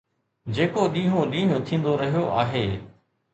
جيڪو 0.59 0.85
ڏينهون 0.95 1.35
ڏينهن 1.35 1.67
ٿيندو 1.69 1.93
رهيو 2.01 2.25
آهي. 2.39 2.65